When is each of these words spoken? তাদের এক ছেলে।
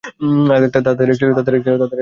তাদের 0.85 1.07
এক 1.09 1.17
ছেলে। 1.19 1.87